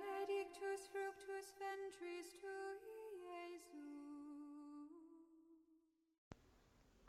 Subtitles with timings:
[0.00, 3.90] benedictus fructus ventris tui, Jesus.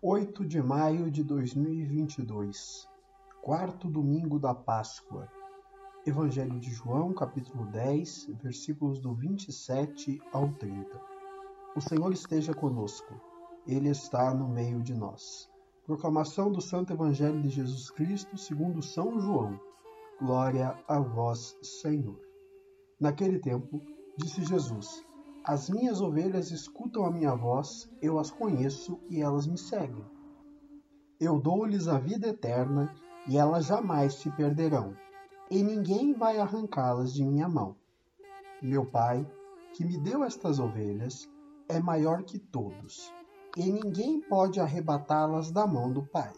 [0.04, 2.88] 8 de maio de 2022,
[3.42, 5.30] quarto domingo da Páscoa.
[6.06, 11.00] Evangelho de João, capítulo 10, versículos do 27 ao 30.
[11.76, 13.14] O Senhor esteja conosco.
[13.68, 15.48] Ele está no meio de nós.
[15.86, 19.60] Proclamação do Santo Evangelho de Jesus Cristo, segundo São João.
[20.20, 22.31] Glória a vós, Senhor.
[23.02, 23.82] Naquele tempo,
[24.16, 25.04] disse Jesus:
[25.44, 30.06] as minhas ovelhas escutam a minha voz, eu as conheço e elas me seguem.
[31.20, 32.94] Eu dou-lhes a vida eterna
[33.28, 34.96] e elas jamais se perderão,
[35.50, 37.76] e ninguém vai arrancá-las de minha mão.
[38.62, 39.28] Meu Pai,
[39.74, 41.28] que me deu estas ovelhas,
[41.68, 43.12] é maior que todos,
[43.58, 46.32] e ninguém pode arrebatá-las da mão do Pai.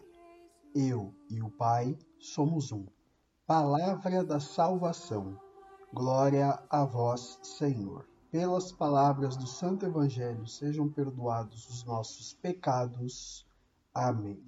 [0.74, 2.86] Eu e o Pai somos um.
[3.46, 5.43] Palavra da salvação.
[5.94, 13.46] Glória a vós, Senhor pelas palavras do Santo Evangelho sejam perdoados os nossos pecados.
[13.94, 14.42] Amém.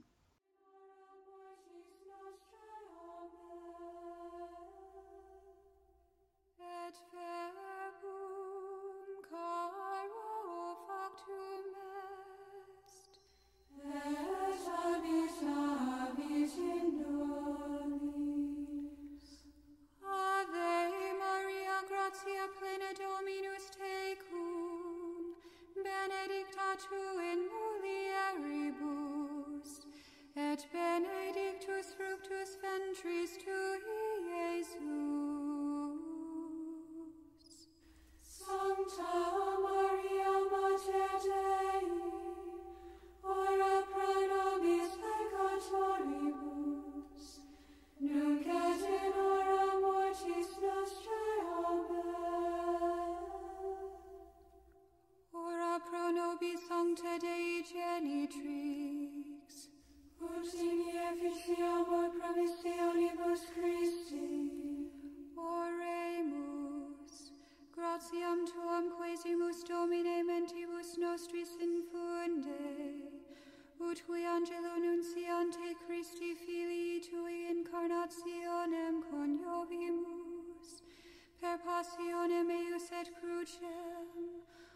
[56.96, 59.68] Sancta Dei genitrix,
[60.20, 60.80] ut in
[61.10, 64.90] efficiamur promissionibus Christi.
[65.36, 67.14] Oremus,
[67.76, 72.64] gratiam tuam quesimus Domine mentibus nostris infunde,
[73.78, 80.82] ut qui angelo nunciante Christi filii tui incarnationem coniovimus,
[81.40, 83.95] per passionem eius et crucem,